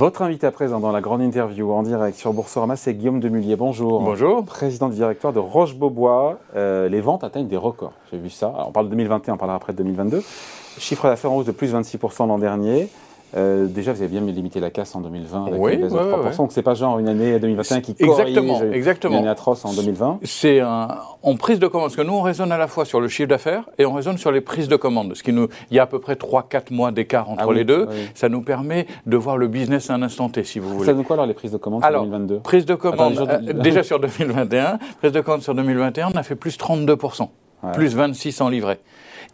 [0.00, 3.54] Votre invité à présent dans la grande interview en direct sur Boursorama, c'est Guillaume Demullier.
[3.54, 4.00] Bonjour.
[4.00, 4.42] Bonjour.
[4.46, 6.38] Président du directoire de Roche-Beaubois.
[6.56, 7.92] Euh, les ventes atteignent des records.
[8.10, 8.46] J'ai vu ça.
[8.46, 10.22] Alors, on parle de 2021, on parlera après de 2022.
[10.78, 12.88] Chiffre d'affaires en hausse de plus de 26% l'an dernier.
[13.36, 15.96] Euh, déjà, vous avez bien limité la casse en 2020 avec Oui, une baisse de
[15.98, 16.24] ouais, 3%.
[16.30, 16.36] ouais.
[16.36, 19.12] Donc, c'est pas genre une année 2021 qui Exactement, corrige exactement.
[19.14, 20.18] une année atroce en 2020.
[20.24, 20.88] C'est un,
[21.22, 23.28] en prise de commande, parce que nous on raisonne à la fois sur le chiffre
[23.28, 25.14] d'affaires et on raisonne sur les prises de commande.
[25.14, 27.56] Ce qui nous, il y a à peu près 3-4 mois d'écart entre Ah oui,
[27.56, 27.86] les deux.
[27.88, 27.96] oui.
[28.14, 30.86] Ça nous permet de voir le business à un instant T, si vous voulez.
[30.86, 33.46] Ça donne quoi alors les prises de commande Alors, sur 2022 Prise de commande, Attendez,
[33.46, 37.30] je- euh, déjà sur 2021, prise de commande sur 2021, on a fait plus 32%,
[37.62, 37.72] Ouais.
[37.74, 38.80] plus 26 en livret.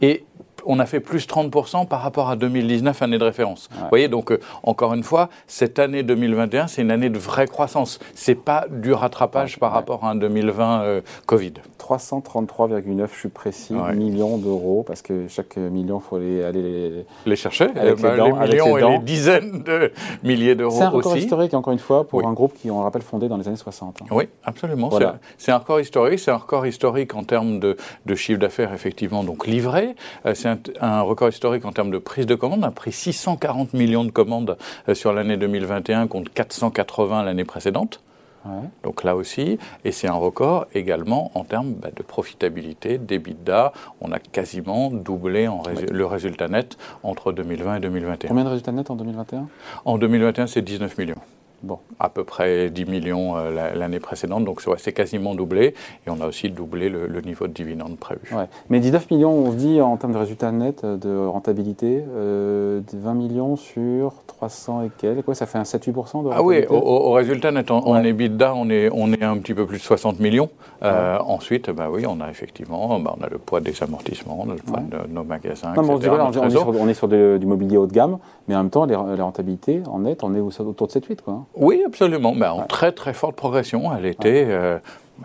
[0.02, 0.24] Et
[0.66, 3.68] on a fait plus 30% par rapport à 2019, année de référence.
[3.72, 7.46] Vous voyez, donc euh, encore une fois, cette année 2021, c'est une année de vraie
[7.46, 7.98] croissance.
[8.14, 11.54] C'est pas du rattrapage par rapport à un 2020 euh, Covid.
[11.90, 13.94] 333,9, je suis précis, Ouais.
[13.94, 17.06] millions d'euros, parce que chaque million, il faut les, aller les...
[17.26, 19.92] Les chercher, Avec eh ben, les dents, les avec millions les et les dizaines de
[20.24, 21.22] milliers d'euros C'est un record aussi.
[21.22, 22.24] historique, encore une fois, pour Oui.
[22.26, 23.98] un groupe qui, on le rappelle, fondé dans les années 60.
[24.02, 24.06] hein.
[24.10, 24.88] Oui, absolument.
[24.88, 25.18] Voilà.
[25.38, 26.18] C'est- un record historique.
[26.18, 29.94] C'est un record historique en termes de, de chiffre d'affaires, effectivement, donc livré.
[30.26, 32.60] Euh, c'est un, un record historique en termes de prise de commande.
[32.60, 34.56] On a pris 640 millions de commandes
[34.88, 38.00] euh, sur l'année 2021 contre 480 l'année précédente.
[38.48, 38.68] Ouais.
[38.82, 43.72] Donc là aussi, et c'est un record également en termes bah, de profitabilité, d'EBITDA.
[44.00, 48.28] On a quasiment doublé en résu- le résultat net entre 2020 et 2021.
[48.28, 49.48] Combien de résultats nets en 2021
[49.84, 51.16] En 2021, c'est 19 millions.
[51.62, 55.34] Bon, à peu près 10 millions euh, la- l'année précédente, donc c'est ouais, c'est quasiment
[55.34, 55.74] doublé,
[56.06, 58.20] et on a aussi doublé le, le niveau de dividende prévu.
[58.36, 58.44] ouais.
[58.68, 62.80] Mais 19 millions, on se dit en termes de résultats nets, euh, de rentabilité, euh,
[62.80, 66.56] de 20 millions sur 300 et quelques, quoi, ça fait un 7-8% de Ah oui,
[66.66, 68.06] rentabilité au, résultat net, en, en Ouais.
[68.10, 70.50] EBITDA, on est, on est un petit peu plus de 60 millions.
[70.82, 74.50] Euh, Ensuite, bah oui, on a effectivement bah, on a le poids des amortissements, on
[74.50, 76.46] a le poids de nos magasins, Non, on se dit, etc., voilà, on, notre on
[76.46, 78.84] est sur, on est sur de- du mobilier haut de gamme, mais en même temps,
[78.84, 81.22] les, les rentabilités en net, on est au- autour de 7-8.
[81.22, 81.44] Quoi.
[81.56, 82.34] Oui, absolument.
[82.34, 83.94] Ben, en très très forte progression.
[83.96, 84.78] Elle était, euh,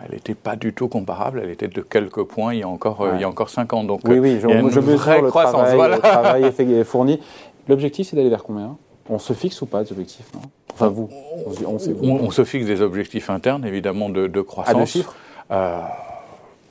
[0.08, 1.40] elle était pas du tout comparable.
[1.44, 3.16] Elle était de quelques points il y a encore, euh, Ouais.
[3.16, 3.84] il y a encore cinq ans.
[3.84, 5.52] Donc, Oui, euh, oui, je, il y a une je mesure vraie le croissance.
[5.52, 5.96] travail, voilà.
[5.96, 7.20] le travail effet- fourni.
[7.68, 8.76] L'objectif, c'est d'aller vers combien?
[9.10, 10.40] On se fixe ou pas des objectifs non?
[10.74, 11.10] Enfin, vous,
[11.46, 12.04] on, se- on sait vous.
[12.04, 14.74] On, on se fixe des objectifs internes, évidemment, de, de croissance.
[14.74, 15.14] À deux chiffres?
[15.50, 15.80] Euh,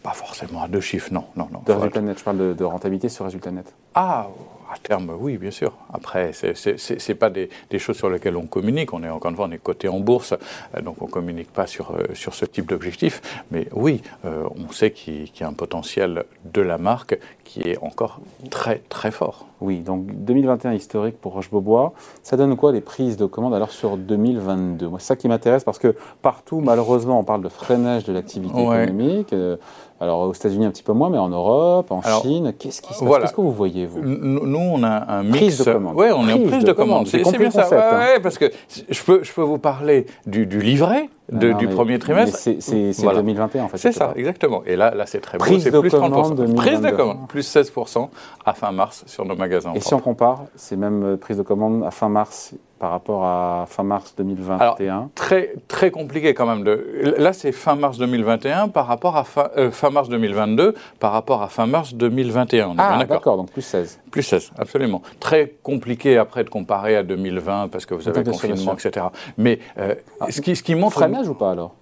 [0.01, 1.25] Pas forcément à deux chiffres, non.
[1.35, 1.59] non, non.
[1.65, 3.71] De résultat être- net, je parle de, de rentabilité sur résultat net.
[3.93, 4.27] Ah,
[4.73, 5.73] à terme, oui, bien sûr.
[5.93, 8.93] Après, ce n'est pas des, des choses sur lesquelles on communique.
[8.93, 10.33] On est encore une fois, on est coté en bourse,
[10.75, 13.21] euh, donc on ne communique pas sur, euh, sur ce type d'objectif.
[13.51, 17.77] Mais oui, euh, on sait qu'il y a un potentiel de la marque qui est
[17.81, 19.45] encore très, très fort.
[19.59, 21.93] Oui, donc 2021 historique pour Roche-Beaubois.
[22.23, 25.63] Ça donne quoi les prises de commandes alors sur 2022 Moi, c'est ça qui m'intéresse
[25.63, 28.83] parce que partout, malheureusement, on parle de freinage de l'activité Ouais.
[28.85, 29.33] économique.
[29.33, 29.57] Euh,
[30.01, 32.93] alors aux États-Unis un petit peu moins, mais en Europe, en Alors, Chine, qu'est-ce qui
[32.93, 33.23] se passe voilà.
[33.25, 35.37] Qu'est-ce que vous voyez vous Nous, on a un mix.
[35.37, 35.95] Prise de commande.
[35.95, 37.07] Ouais, on est en Prise prise de de commande.
[37.07, 37.69] C'est C'est c'est bien ça.
[37.69, 37.97] Ouais, hein.
[38.15, 38.51] ouais, parce que
[38.89, 42.37] je peux, je peux vous parler du, du livret de- Non, du mais- premier trimestre.
[42.37, 43.19] C'est c'est- c'est Voilà.
[43.19, 43.77] 2021 en fait.
[43.77, 44.63] C'est ça, exactement.
[44.65, 45.45] Et là, là c'est très beau.
[45.45, 46.35] Prise C'est de plus commande 30%.
[46.55, 46.91] Prise 2022.
[46.91, 48.09] de commande, plus 16%
[48.45, 49.71] à fin mars sur nos magasins.
[49.75, 53.23] Et si on compare, c'est même euh, prise de commande à fin mars par rapport
[53.25, 55.11] à fin mars 2021.
[55.13, 56.63] Très, très compliqué quand même.
[56.63, 57.13] De...
[57.19, 61.43] Là, c'est fin mars 2021 par rapport à fin, euh, fin mars 2022 par rapport
[61.43, 62.69] à fin mars 2021.
[62.69, 63.37] On ah, d'accord.
[63.37, 63.99] donc plus 16.
[64.09, 65.03] Plus 16, absolument.
[65.19, 69.05] Très compliqué après de comparer à 2020 parce que vous avez le confinement, etc.
[69.37, 69.93] Mais euh,
[70.31, 70.93] ce, qui, ce qui montre...
[70.93, 71.75] Freinage ou pas alors?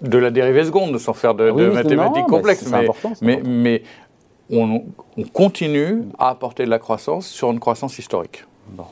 [0.00, 2.70] De la dérivée seconde, sans faire de, Ah oui, de mathématiques non, complexes.
[2.70, 3.50] Mais, important, mais, important.
[3.50, 3.82] mais
[4.48, 4.84] on,
[5.16, 8.44] on continue à apporter de la croissance sur une croissance historique.
[8.68, 8.84] Bon.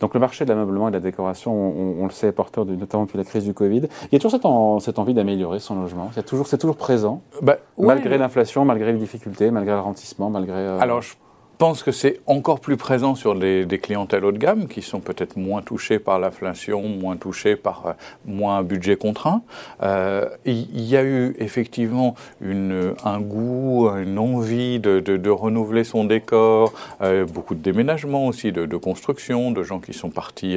[0.00, 2.64] Donc le marché de l'ameublement et de la décoration, on, on le sait, est porteur
[2.64, 3.82] de, notamment depuis la crise du Covid.
[4.04, 6.10] Il y a toujours cette, en- cette envie d'améliorer son logement.
[6.14, 10.56] C'est toujours, toujours présent, Bah, malgré l'inflation, malgré les difficultés, malgré le ralentissement, malgré.
[10.56, 11.14] euh, Alors, je
[11.60, 15.36] pense que c'est encore plus présent sur des, clientèles haut de gamme qui sont peut-être
[15.36, 17.92] moins touchées par l'inflation, moins touchées par euh,
[18.24, 19.42] moins un budget contraint.
[19.82, 26.72] Euh, Il y a eu effectivement un goût, une envie de, de- renouveler son décor,
[27.02, 30.56] euh, beaucoup de déménagements aussi, de, de construction, de gens qui sont partis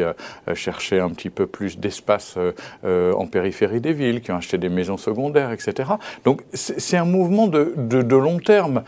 [0.53, 2.37] chercher un petit peu plus d'espace
[2.83, 5.91] en périphérie des villes, qui ont acheté des maisons secondaires, etc.
[6.23, 8.83] Donc c'est un mouvement de, long terme.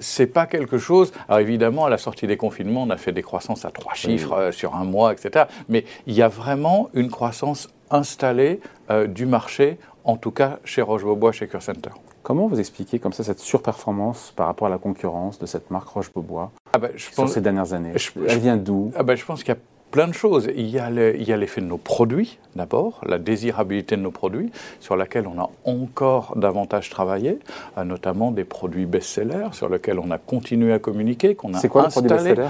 [0.00, 1.12] C'est pas quelque chose.
[1.28, 4.52] Alors à la sortie des confinements, on a fait des croissances à trois chiffres euh,
[4.52, 5.46] sur un mois, etc.
[5.68, 8.60] Mais il y a vraiment une croissance installée
[8.90, 11.90] euh, du marché, en tout cas chez Roche-Beaubois, chez Cure Center.
[12.22, 15.88] Comment vous expliquez comme ça cette surperformance par rapport à la concurrence de cette marque
[15.88, 17.92] Roche-Beaubois Ah je sur pense, ces dernières années?
[17.96, 18.92] je- Elle vient d'où?
[18.96, 20.48] Ah ben, je pense qu'il y a plein de choses.
[20.54, 24.50] Il y a l'effet de nos produits, d'abord, la désirabilité de nos produits,
[24.80, 27.38] sur laquelle on a encore davantage travaillé,
[27.78, 31.68] euh, notamment des produits best-sellers, sur lesquels on a continué à communiquer, qu'on a C'est
[31.68, 32.48] quoi le best-seller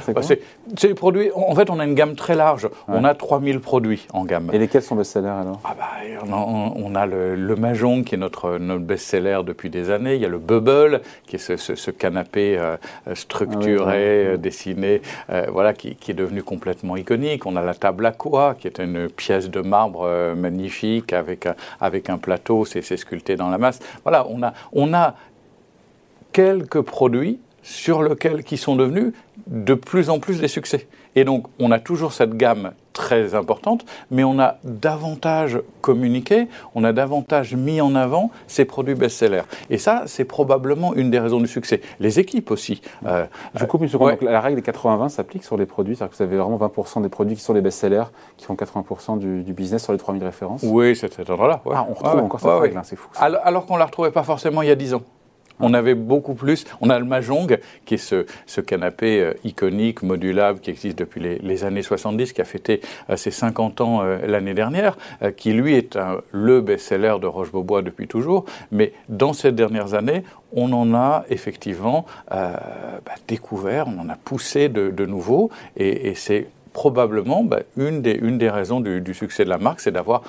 [0.77, 2.69] C'est produits, en fait, on a une gamme très large.
[2.89, 4.51] On a 3000 produits en gamme.
[4.53, 5.61] Et lesquels sont best-sellers alors?
[5.65, 5.85] Ah bah,
[6.33, 10.17] on, a, le, le, Mahjong, qui est notre, notre best-seller depuis des années.
[10.17, 12.77] Il y a le Bubble, qui est ce, canapé euh,
[13.15, 15.03] structuré, ah dessiné,
[15.49, 17.28] voilà, qui, qui est devenu complètement iconique.
[17.45, 21.47] On a la table à quoi, qui est une pièce de marbre euh, magnifique avec,
[21.81, 23.81] avec un plateau, c'est sculpté dans la masse.
[24.03, 25.15] Voilà, on a, on a
[26.33, 29.13] quelques produits sur lesquels qui sont devenus
[29.47, 30.89] de plus en plus des succès.
[31.15, 36.83] Et donc, on a toujours cette gamme très importante, mais on a davantage communiqué, on
[36.83, 39.45] a davantage mis en avant ces produits best-sellers.
[39.71, 41.81] Et ça, c'est probablement une des raisons du succès.
[42.01, 42.83] Les équipes aussi.
[43.07, 43.25] Euh,
[43.55, 44.17] Je coupe une seconde.
[44.21, 47.09] la règle des 80-20 s'applique sur les produits, c'est-à-dire que vous avez vraiment 20% des
[47.09, 50.97] produits qui sont les best-sellers, qui font 80% du, business sur les 3000 références Oui,
[50.97, 51.63] c'est cet ordre-là.
[51.73, 53.09] Ah, on retrouve encore cette règle, hein, c'est fou.
[53.17, 55.03] Alors, alors qu'on ne la retrouvait pas forcément il y a 10 ans.
[55.61, 56.65] On avait beaucoup plus.
[56.81, 57.97] On a le Mahjong, qui est
[58.47, 63.17] ce, canapé euh, iconique, modulable, qui existe depuis les, années 70, qui a fêté euh,
[63.17, 64.97] ses 50 ans euh, l'année dernière,
[65.37, 65.99] qui lui est
[66.33, 68.45] le best-seller de Roche-Beaubois depuis toujours.
[68.71, 70.23] Mais dans ces dernières années,
[70.53, 72.61] on en a effectivement bah,
[73.27, 78.51] découvert, on en a poussé de, nouveau, et c'est probablement bah, une, des, une des
[78.51, 80.23] raisons du, succès de la marque, c'est d'avoir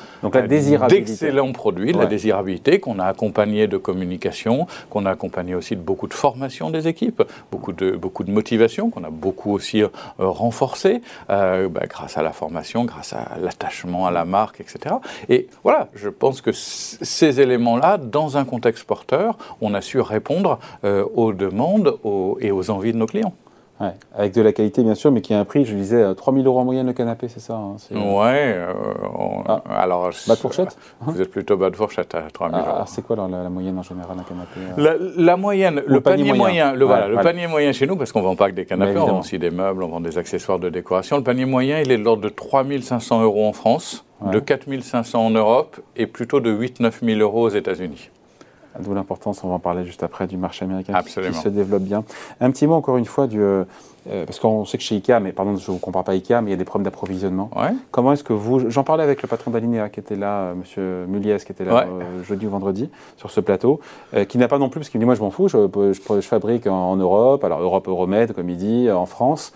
[0.88, 5.82] d'excellents produits, de la désirabilité qu'on a accompagné de communication, qu'on a accompagné aussi de
[5.82, 9.90] beaucoup de formation des équipes, beaucoup de, beaucoup de motivation, qu'on a beaucoup aussi euh,
[10.18, 14.96] renforcé euh, bah, grâce à la formation, grâce à l'attachement à la marque, etc.
[15.30, 20.60] Et voilà, je pense que ces éléments-là, dans un contexte porteur, on a su répondre
[20.84, 21.98] euh, aux demandes
[22.40, 23.34] et aux envies de nos clients.
[24.14, 26.60] Avec de la qualité, bien sûr, mais qui a un prix, je disais, 3000 euros
[26.60, 28.54] en moyenne le canapé, c'est ça hein, Ouais.
[28.58, 28.74] Euh,
[29.48, 29.62] ah.
[29.70, 32.84] alors, bas de fourchette Vous êtes plutôt bas de fourchette à 3000 ah, euros.
[32.88, 36.86] c'est quoi la, moyenne en général d'un canapé euh la, moyenne, le, panier, moyen, le,
[36.86, 39.06] voilà, le panier moyen chez nous, parce qu'on ne vend pas que des canapés, on
[39.06, 41.16] vend aussi des meubles, on vend des accessoires de décoration.
[41.16, 45.30] Le panier moyen, il est de l'ordre de 3500 euros en France, de 4500 en
[45.30, 48.10] Europe et plutôt de 8-9 000 euros aux États-Unis.
[48.80, 52.04] D'où l'importance, on va en parler juste après, du marché américain qui, se développe bien.
[52.40, 53.42] Un petit mot encore une fois du...
[53.42, 53.64] Euh,
[54.10, 56.42] euh, parce qu'on sait que chez IKEA, mais pardon, je ne vous compare pas IKEA,
[56.42, 57.50] mais il y a des problèmes d'approvisionnement.
[57.92, 58.70] Comment est-ce que vous...
[58.70, 61.88] J'en parlais avec le patron d'Alinea qui était là, euh, Monsieur Muliez, qui était là
[62.24, 63.80] jeudi ou vendredi sur ce plateau,
[64.28, 65.58] qui n'a pas non plus, parce qu'il me dit, moi je m'en fous, je,
[65.94, 69.52] je, fabrique en, Europe, alors Europe Euromed, comme il dit, en France.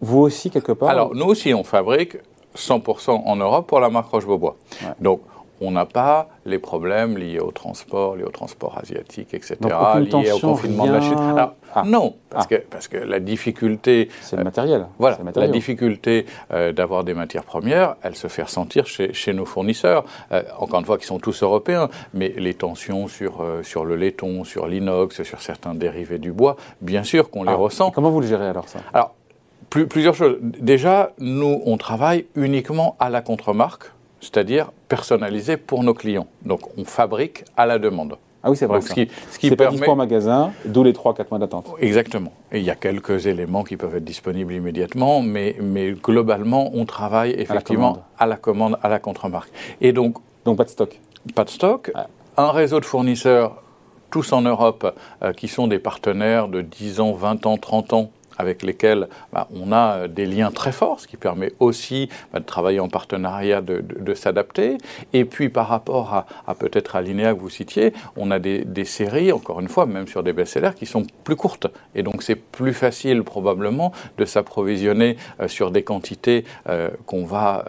[0.00, 2.18] Vous aussi, quelque part Alors, nous aussi, on fabrique
[2.56, 4.56] 100% en Europe pour la marque Roche-Beaubois.
[5.00, 5.20] Donc,
[5.60, 10.38] on n'a pas les problèmes liés au transport, liés au transport asiatique, etc., liés au
[10.38, 11.16] confinement de la Chine.
[11.74, 11.82] Ah.
[11.84, 12.54] Non, parce, ah.
[12.54, 14.08] que, parce que la difficulté...
[14.22, 14.82] C'est le matériel.
[14.82, 19.44] Euh, voilà, la difficulté euh, d'avoir des matières premières, elle se fait ressentir chez, nos
[19.44, 23.96] fournisseurs, euh, encore une fois, qui sont tous européens, mais les tensions sur, sur le
[23.96, 27.56] laiton, sur l'inox, sur certains dérivés du bois, bien sûr qu'on les ah.
[27.56, 27.90] ressent.
[27.90, 28.78] comment vous le gérez alors ça?
[28.94, 29.14] Alors,
[29.68, 30.38] plusieurs choses.
[30.40, 36.26] Déjà, nous, on travaille uniquement à la contre-marque c'est-à-dire personnalisé pour nos clients.
[36.44, 38.18] Donc on fabrique à la demande.
[38.46, 38.80] Ah oui, c'est vrai.
[38.80, 39.84] ce qui, ce qui permet...
[39.84, 41.68] pas en magasin, d'où les 3-4 mois d'attente.
[41.80, 42.32] Exactement.
[42.52, 46.84] Et il y a quelques éléments qui peuvent être disponibles immédiatement, mais, mais globalement, on
[46.84, 49.50] travaille effectivement à la commande, à la, contre-marque.
[49.80, 51.00] Et donc, donc pas de stock.
[51.34, 51.90] Pas de stock.
[52.36, 53.62] Un réseau de fournisseurs,
[54.12, 58.10] tous en Europe, euh, qui sont des partenaires de 10 ans, 20 ans, 30 ans,
[58.38, 62.40] avec lesquels bah, on a euh, des liens très forts, ce qui permet aussi bah,
[62.40, 64.78] de travailler en partenariat, de, s'adapter.
[65.12, 69.32] Et puis par rapport à, peut-être à l'INEA que vous citiez, on a des, séries,
[69.32, 71.66] encore une fois, même sur des best-sellers, qui sont plus courtes.
[71.94, 77.64] Et donc c'est plus facile probablement de s'approvisionner euh, sur des quantités euh, qu'on va,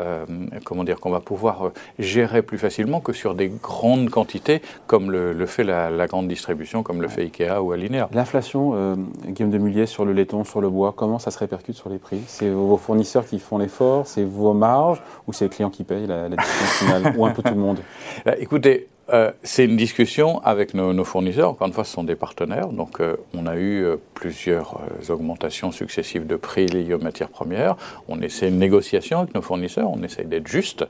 [0.63, 5.45] comment dire, qu'on va pouvoir gérer plus facilement que sur des grandes quantités, comme le,
[5.45, 8.09] fait la, grande distribution, comme le fait Ikea ou Alinea.
[8.13, 8.95] L'inflation,
[9.25, 11.97] Guillaume de Mullier, sur le laiton, sur le bois, comment ça se répercute sur les
[11.97, 12.21] prix?
[12.27, 16.07] C'est vos fournisseurs qui font l'effort, c'est vos marges, ou c'est les clients qui payent
[16.07, 17.79] la, la finale, ou un peu tout le monde?
[18.25, 21.49] Bah, Écoutez, euh, c'est une discussion avec nos, fournisseurs.
[21.49, 22.67] Encore une fois, ce sont des partenaires.
[22.67, 27.77] Donc, euh, on a eu euh, plusieurs augmentations successives de prix liées aux matières premières.
[28.09, 29.89] On essaie une négociation avec nos fournisseurs.
[29.89, 30.85] On essaie d'être juste.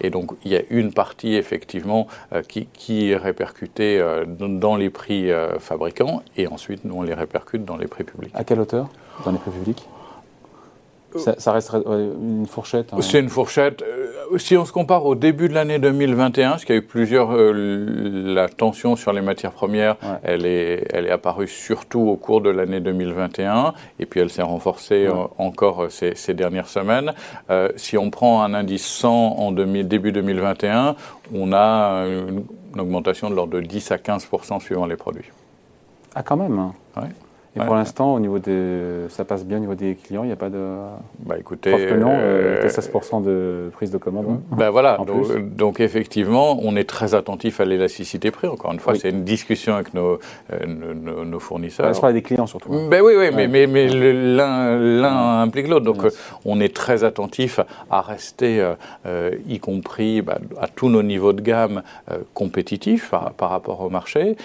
[0.00, 2.06] et donc, il y a une partie, effectivement,
[2.48, 4.02] qui, qui, est répercutée
[4.38, 6.22] dans les prix fabricants.
[6.36, 8.32] Et ensuite, nous, on les répercute dans les prix publics.
[8.34, 8.88] À quelle hauteur
[9.24, 9.86] dans les prix publics?
[11.16, 12.98] Ça, resterait une fourchette hein.
[13.00, 13.82] C'est une fourchette
[14.38, 17.32] si on se compare au début de l'année 2021, parce qu'il y a eu plusieurs,
[17.32, 22.50] la tension sur les matières premières, elle, est, elle est apparue surtout au cours de
[22.50, 25.08] l'année 2021, et puis elle s'est renforcée
[25.38, 27.12] encore ces, ces, dernières semaines.
[27.76, 30.96] si on prend un indice 100 en début 2021,
[31.34, 32.44] on a une,
[32.78, 34.28] augmentation de l'ordre de 10 à 15
[34.60, 35.30] suivant les produits.
[36.14, 36.72] Ah, quand même hein.
[36.96, 37.08] ouais.
[37.56, 40.32] Et pour l'instant, au niveau des, ça passe bien au niveau des clients, il n'y
[40.32, 40.76] a pas de.
[41.18, 44.26] Bah écoutez, que non, euh, 16% de prise de commande.
[44.30, 44.98] Hein, ben voilà,
[45.56, 48.46] donc, effectivement, on est très attentif à l'élasticité prix.
[48.46, 50.20] Encore une fois, c'est une discussion avec nos,
[50.52, 51.92] euh, nos, fournisseurs.
[51.92, 52.70] je parle des clients surtout.
[52.88, 55.84] Ben oui, oui, mais, mais, mais l'un implique l'autre.
[55.84, 56.06] Donc
[56.44, 57.58] on est très attentif
[57.90, 58.74] à rester,
[59.06, 61.82] euh, y compris bah, à tous nos niveaux de gamme
[62.32, 64.36] compétitifs par, par, rapport au marché.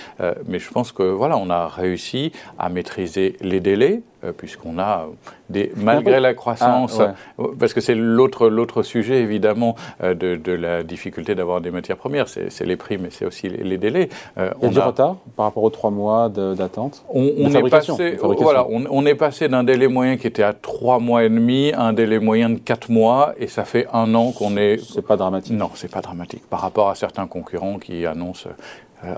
[0.47, 5.07] mais je pense que voilà, on a réussi à maîtriser les délais, euh, puisqu'on a,
[5.49, 7.13] des, malgré la croissance, ah,
[7.59, 12.27] parce que c'est l'autre, l'autre sujet évidemment euh, de, la difficulté d'avoir des matières premières,
[12.27, 14.09] c'est, les prix, mais c'est aussi les, délais.
[14.37, 18.17] Euh, Il y a du retard par rapport aux trois mois d'attente on, est passé,
[18.39, 21.83] voilà, on, est passé d'un délai moyen qui était à trois mois et demi à
[21.83, 24.79] un délai moyen de quatre mois, et ça fait un an qu'on est...
[24.81, 25.53] C'est pas dramatique.
[25.53, 26.43] Non, c'est pas dramatique.
[26.49, 28.53] Par rapport à certains concurrents qui annoncent euh,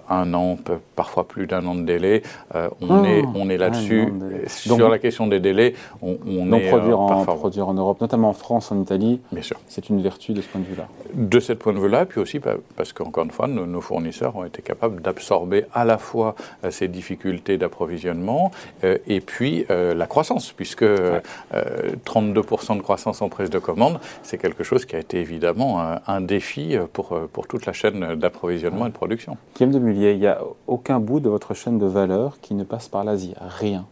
[0.09, 0.57] un an,
[0.95, 2.23] parfois plus d'un an de délai.
[2.55, 4.11] Euh, on, est, oh, on est là-dessus.
[4.47, 8.33] Sur la question des délais, on, on est produire, en, produire en Europe, notamment en
[8.33, 9.21] France, en Italie,
[9.67, 10.87] c'est une vertu de ce point de vue-là.
[11.13, 12.39] De ce point de vue-là, puis aussi
[12.75, 16.87] parce qu'encore une fois, nos, fournisseurs ont été capables d'absorber à la fois euh, ces
[16.87, 18.51] difficultés d'approvisionnement
[18.83, 24.85] et puis la croissance, puisque 32% de croissance en prise de commande, c'est quelque chose
[24.85, 29.37] qui a été évidemment un, défi pour, pour toute la chaîne d'approvisionnement et de production
[29.71, 32.87] de Mullier, il n'y a aucun bout de votre chaîne de valeur qui ne passe
[32.87, 33.33] par l'Asie.
[33.39, 33.85] Rien.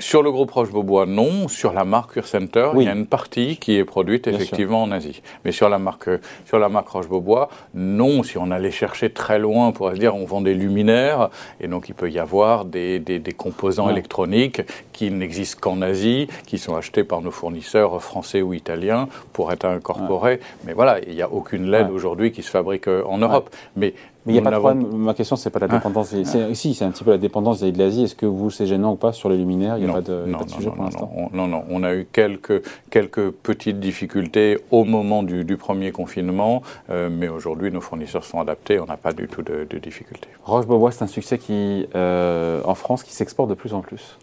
[0.00, 1.46] Sur le groupe Roche-Beaubois, non.
[1.46, 5.22] Sur la marque Center, il y a une partie qui est produite effectivement en Asie.
[5.44, 6.10] Mais sur la marque,
[6.46, 8.24] sur la marque Roche-Beaubois, non.
[8.24, 11.68] Si on allait chercher très loin, on pourrait se dire on vend des luminaires, et
[11.68, 14.62] donc il peut y avoir des, des, composants électroniques
[14.92, 19.64] qui n'existent qu'en Asie, qui sont achetés par nos fournisseurs français ou italiens pour être
[19.64, 20.40] incorporés.
[20.64, 23.48] Mais voilà, il n'y a aucune LED aujourd'hui qui se fabrique euh, en Europe.
[23.76, 23.94] Mais
[24.26, 24.86] mais il n'y a pas de problème.
[24.96, 25.74] Ma question, c'est pas la ah.
[25.76, 26.14] dépendance.
[26.14, 26.54] Ah.
[26.54, 28.04] Si, c'est un petit peu la dépendance de l'Asie.
[28.04, 29.76] Est-ce que vous, c'est gênant ou pas sur les luminaires?
[29.78, 32.62] Il n'y a pas de, non, sujet pour l'instant non, non, On a eu quelques,
[32.90, 38.80] quelques petites difficultés au moment du, premier confinement, euh, mais aujourd'hui, nos fournisseurs sont adaptés.
[38.80, 40.28] On n'a pas du tout de, de difficultés.
[40.44, 44.18] Roche-Beaubois, c'est un succès qui, euh, en France qui s'exporte de plus en plus.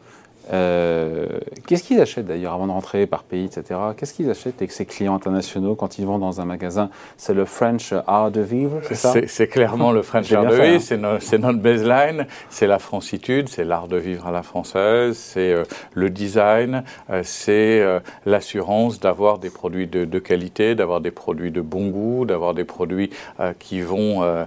[0.52, 1.28] Euh,
[1.68, 3.80] qu'est-ce qu'ils achètent d'ailleurs avant de rentrer par pays, etc.
[3.96, 6.90] Qu'est-ce qu'ils achètent avec ces clients internationaux quand ils vont dans un magasin?
[7.18, 9.14] C'est le French art de vivre, c'est ça?
[9.28, 11.18] C'est clairement le French art de vivre, hein.
[11.20, 15.64] c'est notre baseline, c'est la francitude, c'est l'art de vivre à la française, c'est euh,
[15.94, 17.82] le design, euh, c'est
[18.26, 22.64] l'assurance d'avoir des produits de, de qualité, d'avoir des produits de bon goût, d'avoir des
[22.64, 23.10] produits
[23.60, 24.46] qui vont,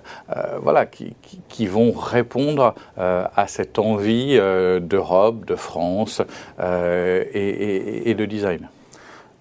[0.63, 5.85] voilà, qui, qui, qui, vont répondre à cette envie d'Europe, de France
[6.61, 8.69] euh, et, de design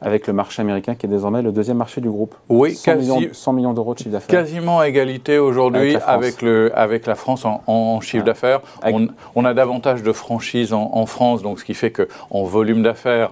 [0.04, 2.36] avec le marché américain qui est désormais le deuxième marché du groupe.
[2.50, 4.40] Oui, 100, millions, 100 millions d'euros de chiffre d'affaires.
[4.40, 8.62] Quasiment à égalité aujourd'hui avec, le, avec la France en, chiffre d'affaires.
[9.36, 13.32] On, a davantage de franchises en, France, donc ce qui fait qu'en volume d'affaires,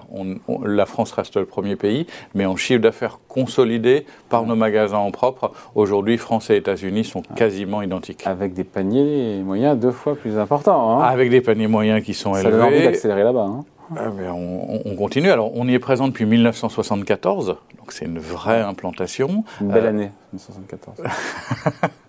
[0.64, 5.10] la France reste le premier pays, mais en chiffre d'affaires consolidé par nos magasins en
[5.10, 8.26] propre, aujourd'hui, France et États-Unis sont quasiment identiques.
[8.26, 11.00] Avec des paniers moyens deux fois plus importants.
[11.00, 11.04] Hein.
[11.04, 12.58] Avec des paniers moyens qui sont élevés.
[12.58, 13.44] Ça envie d'accélérer là-bas.
[13.44, 13.64] Hein.
[13.96, 15.30] Ah, on, continue.
[15.30, 19.44] Alors, on y est présent depuis 1974, donc c'est une vraie implantation.
[19.60, 20.98] Une belle euh, année, 1974.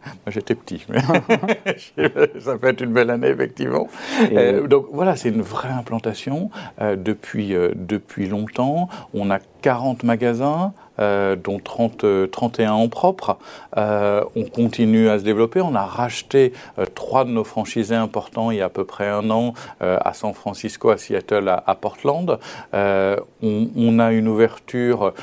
[0.06, 1.00] Moi, j'étais petit, mais
[2.40, 3.88] ça peut être une belle année, effectivement.
[4.32, 6.50] Euh, donc, voilà, c'est une vraie implantation
[6.82, 8.90] euh, depuis, depuis longtemps.
[9.14, 10.74] On a 40 magasins.
[11.00, 13.40] Euh, dont 30, 31 euh, en propre.
[13.78, 15.60] Euh, on continue à se développer.
[15.60, 16.54] On a racheté
[16.94, 20.34] trois de nos franchisés importants il y a à peu près un an à San
[20.34, 22.40] Francisco, à Seattle, à, Portland.
[22.74, 25.14] On, a une ouverture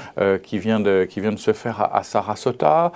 [0.43, 2.90] qui, vient de, qui vient de se faire à, Sarasota,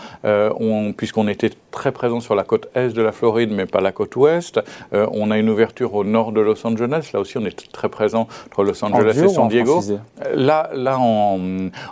[0.97, 4.17] puisqu'on était très présent sur la côte est de la Floride, mais pas la côte
[4.17, 4.61] ouest.
[4.93, 7.11] on a une ouverture au nord de Los Angeles.
[7.13, 9.81] Là aussi, on est très présent entre Los Angeles et San Diego.
[10.35, 11.39] Là, là en,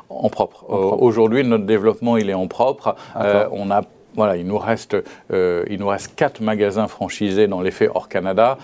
[0.09, 0.65] en propre.
[0.71, 2.97] Euh, aujourd'hui, notre développement, il est en propre.
[3.17, 3.83] Euh, on a
[4.15, 4.95] voilà, il nous reste,
[5.33, 8.59] euh, il nous reste quatre magasins franchisés dans l'effet hors Canada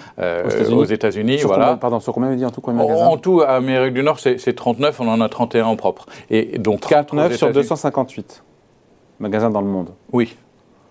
[0.71, 1.38] aux États-Unis.
[1.38, 1.78] voilà.
[1.80, 5.00] pardon, sur combien en tout combien de En tout, à Amérique du Nord, c'est 39,
[5.00, 6.04] on en a 31 en propre.
[6.28, 8.42] Et donc 39 sur 258
[9.20, 9.90] magasins dans le monde.
[10.12, 10.37] Oui,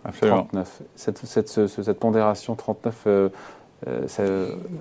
[0.03, 0.43] absolument.
[0.43, 0.81] 39.
[0.95, 3.07] Cette, cette, cette pondération 39
[3.85, 4.07] euh,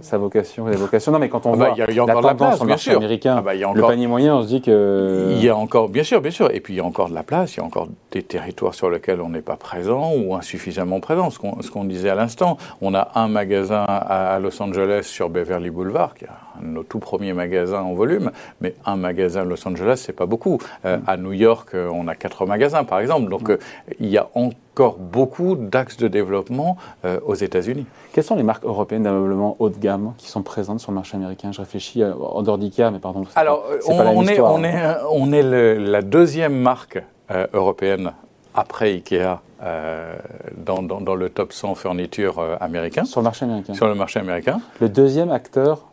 [0.01, 1.13] sa, vocation, la vocation.
[1.13, 2.93] Non, mais quand on ah bah, voit y a, y a la tendance le marché
[2.93, 3.83] américain, ah bah, y a encore...
[3.83, 6.51] le panier moyen, on se dit que il y a encore, bien sûr, bien sûr,
[6.55, 8.73] et puis il y a encore de la place, il y a encore des territoires
[8.73, 11.29] sur lesquels on n'est pas présent ou insuffisamment présent.
[11.29, 11.39] Ce
[11.71, 16.25] qu'on disait à l'instant, on a un magasin à, Los Angeles sur Beverly Boulevard, qui
[16.25, 18.31] est un de nos tout premiers magasins en volume,
[18.63, 20.59] mais un magasin à Los Angeles, c'est pas beaucoup.
[20.87, 23.29] Euh, à New York, euh, on a quatre magasins, par exemple.
[23.29, 23.53] Donc
[24.01, 24.55] il y a encore
[24.99, 26.77] beaucoup d'axes de développement
[27.25, 27.87] aux États-Unis.
[28.17, 31.17] Quelles sont les marques européennes d'ameublement haut de gamme qui sont présentes sur le marché
[31.17, 31.53] américain?
[31.53, 33.25] Je réfléchis euh, en dehors d'IKEA, mais pardon.
[33.35, 38.13] Alors, on, est, on, est, on est la deuxième marque euh, européenne
[38.55, 40.17] après IKEA euh,
[40.57, 43.05] dans, dans, le top 100 fourniture américain.
[43.05, 44.61] Sur le marché américain Sur le marché américain.
[44.81, 45.85] Le deuxième acteur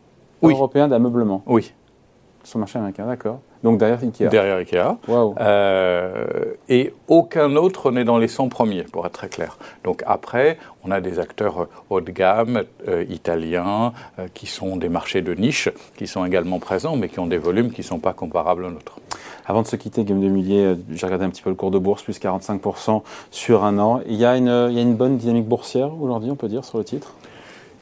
[0.42, 1.72] européen d'ameublement Oui.
[2.42, 3.40] Sur le marché américain, d'accord.
[3.64, 4.28] Donc derrière Ikea.
[4.28, 4.98] Derrière Ikea.
[5.40, 6.26] Euh,
[6.68, 9.56] et aucun autre n'est dans les 100 premiers, pour être très clair.
[9.84, 14.90] Donc après, on a des acteurs haut de gamme, euh, italiens, euh, qui sont des
[14.90, 18.00] marchés de niche, qui sont également présents, mais qui ont des volumes qui ne sont
[18.00, 19.00] pas comparables aux nôtres.
[19.46, 22.02] Avant de se quitter, Guillaume Demillier, j'ai regardé un petit peu le cours de bourse,
[22.02, 24.00] plus 45% sur un an.
[24.06, 26.66] Il y a une, il y a une bonne dynamique boursière aujourd'hui, on peut dire,
[26.66, 27.14] sur le titre?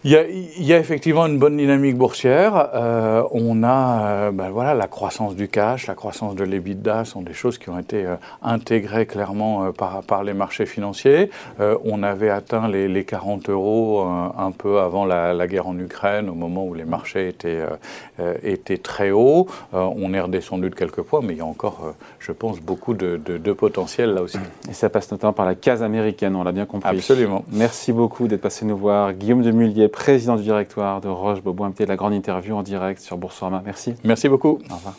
[0.05, 2.71] Il y, a, il y, a, effectivement une bonne dynamique boursière.
[2.75, 7.23] Euh, on a euh, ben voilà, la croissance du cash, la croissance de l'EBITDA sont
[7.23, 11.31] des choses qui ont été euh, intégrées clairement par, par, les marchés financiers.
[11.85, 16.29] On avait atteint les, les 40 euros un peu avant la, la, guerre en Ukraine,
[16.29, 17.63] au moment où les marchés étaient,
[18.43, 19.47] étaient très hauts.
[19.73, 23.21] on est redescendu de quelques points, mais il y a encore, je pense, beaucoup de,
[23.25, 24.39] de, de, potentiel là aussi.
[24.69, 26.97] Et ça passe notamment par la case américaine, on l'a bien compris.
[26.97, 27.45] Absolument.
[27.51, 29.13] Merci beaucoup d'être passé nous voir.
[29.13, 33.17] Guillaume Demullier, président du directoire de Roche Bobois, de la grande interview en direct sur
[33.17, 33.63] Boursorama.
[33.65, 33.95] Merci.
[34.05, 34.59] Merci beaucoup.
[34.71, 34.95] Au revoir.